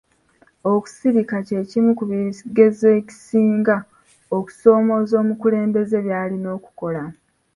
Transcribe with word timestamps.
Okusirika 0.73 1.37
kye 1.47 1.61
kimu 1.69 1.91
ku 1.97 2.03
bigezeso 2.09 2.85
ebisinga 2.99 3.75
okusoomooza 4.37 5.15
omukulembeze 5.23 5.97
by'alina 6.05 6.47
okukola. 6.57 7.03